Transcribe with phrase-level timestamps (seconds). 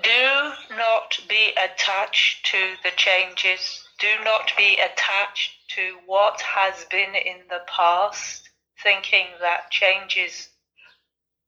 [0.00, 3.86] Do not be attached to the changes.
[3.98, 8.48] Do not be attached to what has been in the past,
[8.82, 10.48] thinking that changes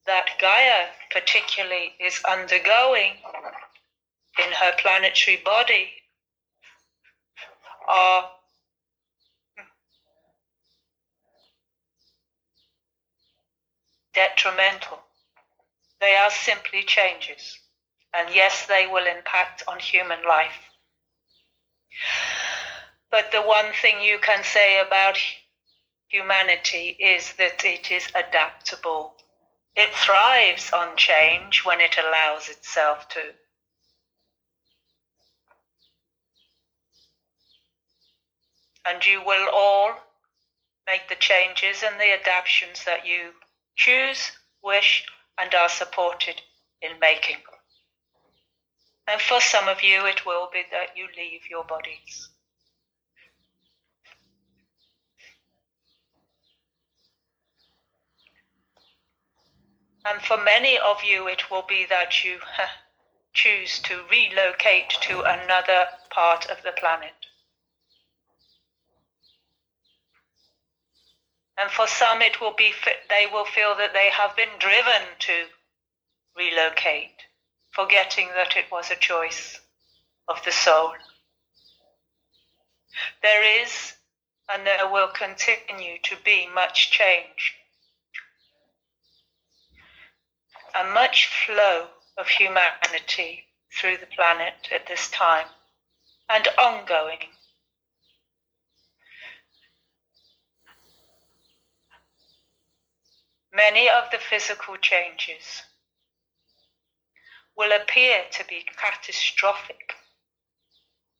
[0.04, 3.14] that Gaia particularly is undergoing
[4.38, 5.90] in her planetary body
[7.88, 8.30] are
[14.12, 14.98] detrimental.
[16.00, 17.58] They are simply changes.
[18.16, 20.70] And yes, they will impact on human life.
[23.10, 25.18] But the one thing you can say about
[26.08, 29.14] humanity is that it is adaptable.
[29.76, 33.34] It thrives on change when it allows itself to.
[38.86, 39.94] And you will all
[40.86, 43.32] make the changes and the adaptations that you
[43.76, 45.04] choose, wish,
[45.38, 46.40] and are supported
[46.82, 47.38] in making.
[49.06, 52.30] And for some of you, it will be that you leave your bodies.
[60.06, 62.38] And for many of you, it will be that you
[63.32, 67.14] choose to relocate to another part of the planet.
[71.56, 72.72] And for some, it will be,
[73.08, 75.44] they will feel that they have been driven to
[76.36, 77.22] relocate
[77.74, 79.60] forgetting that it was a choice
[80.28, 80.92] of the soul.
[83.20, 83.94] There is
[84.52, 87.54] and there will continue to be much change,
[90.74, 91.86] and much flow
[92.18, 95.46] of humanity through the planet at this time
[96.28, 97.26] and ongoing.
[103.52, 105.62] Many of the physical changes
[107.56, 109.94] will appear to be catastrophic,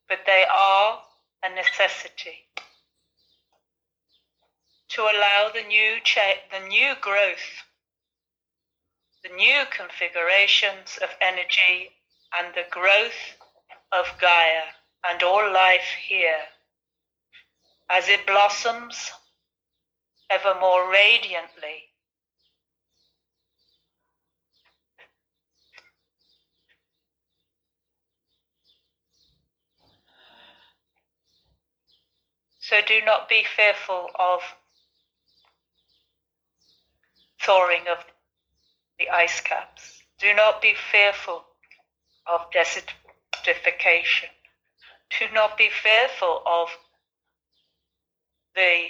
[0.09, 1.01] but they are
[1.43, 2.45] a necessity.
[4.89, 7.63] To allow the new, cha- the new growth,
[9.23, 11.91] the new configurations of energy
[12.37, 13.37] and the growth
[13.91, 14.63] of Gaia
[15.09, 16.43] and all life here
[17.89, 19.11] as it blossoms
[20.29, 21.83] ever more radiantly
[32.67, 34.41] So do not be fearful of
[37.39, 38.03] thawing of
[38.97, 40.01] the ice caps.
[40.17, 41.45] Do not be fearful
[42.25, 44.29] of desertification.
[45.19, 46.69] Do not be fearful of
[48.55, 48.87] the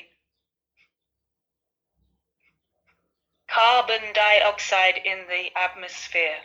[3.50, 6.38] carbon dioxide in the atmosphere.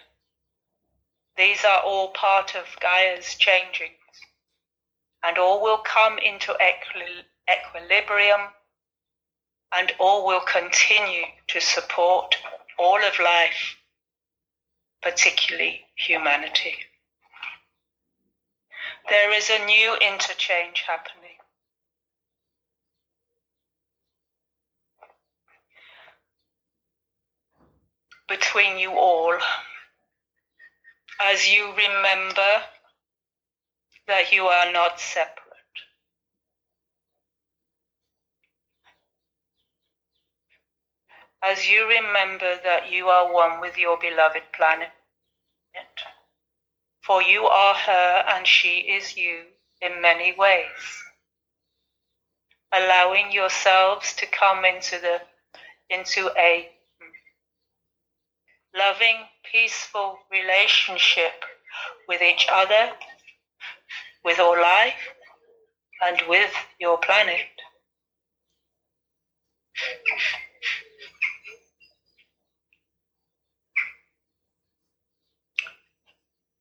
[1.36, 3.92] These are all part of Gaia's changing
[5.24, 6.56] and all will come into
[7.48, 8.40] equilibrium,
[9.76, 12.34] and all will continue to support
[12.78, 13.76] all of life,
[15.02, 16.74] particularly humanity.
[19.08, 21.36] There is a new interchange happening.
[28.28, 29.36] Between you all,
[31.20, 32.62] as you remember
[34.10, 35.36] that you are not separate.
[41.44, 44.88] As you remember that you are one with your beloved planet,
[47.02, 49.44] for you are her and she is you
[49.80, 50.82] in many ways.
[52.74, 55.20] Allowing yourselves to come into the
[55.88, 56.68] into a
[58.76, 59.18] loving,
[59.52, 61.44] peaceful relationship
[62.08, 62.90] with each other
[64.24, 65.08] with all life
[66.02, 67.46] and with your planet.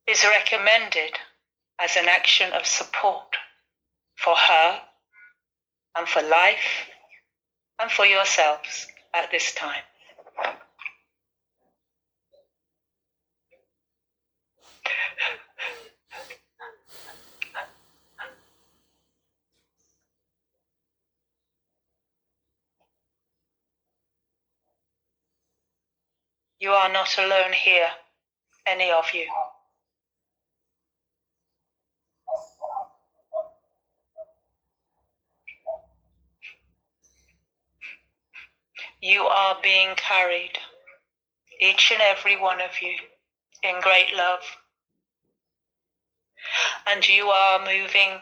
[0.08, 1.12] Is recommended
[1.80, 3.28] as an action of support
[4.16, 4.82] for her
[5.96, 6.90] and for life
[7.80, 9.84] and for yourselves at this time.
[26.60, 27.88] You are not alone here,
[28.68, 29.26] any of you.
[39.02, 40.58] You are being carried,
[41.62, 42.96] each and every one of you,
[43.64, 44.42] in great love.
[46.88, 48.20] And you are moving.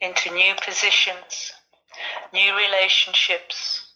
[0.00, 1.52] Into new positions,
[2.32, 3.92] new relationships,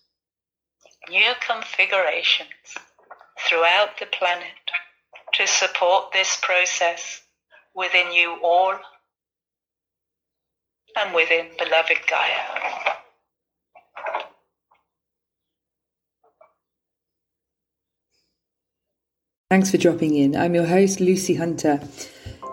[1.08, 2.49] new configurations
[3.47, 4.47] throughout the planet
[5.35, 7.23] to support this process
[7.75, 8.75] within you all
[10.97, 12.91] and within beloved Gaia.
[19.50, 20.37] Thanks for dropping in.
[20.37, 21.81] I'm your host, Lucy Hunter.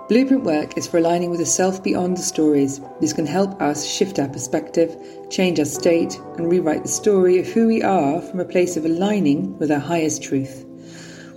[0.07, 2.79] Blueprint work is for aligning with a self beyond the stories.
[3.01, 4.95] This can help us shift our perspective,
[5.29, 8.85] change our state, and rewrite the story of who we are from a place of
[8.85, 10.65] aligning with our highest truth.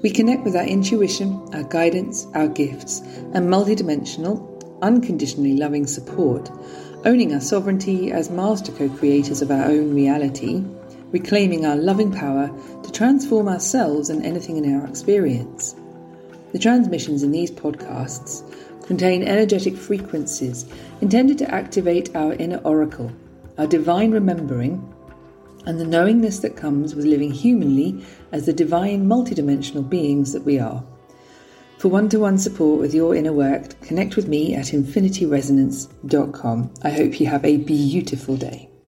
[0.05, 3.01] We connect with our intuition, our guidance, our gifts,
[3.35, 6.49] and multidimensional, unconditionally loving support,
[7.05, 10.63] owning our sovereignty as master co creators of our own reality,
[11.11, 12.49] reclaiming our loving power
[12.85, 15.75] to transform ourselves and anything in our experience.
[16.53, 18.43] The transmissions in these podcasts
[18.87, 20.67] contain energetic frequencies
[21.01, 23.13] intended to activate our inner oracle,
[23.59, 24.87] our divine remembering,
[25.67, 30.59] and the knowingness that comes with living humanly as the divine multidimensional beings that we
[30.59, 30.83] are.
[31.79, 36.75] For one to one support with your inner work, connect with me at infinityresonance.com.
[36.83, 38.70] I hope you have a beautiful day.